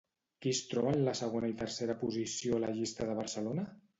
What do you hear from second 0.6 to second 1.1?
troba en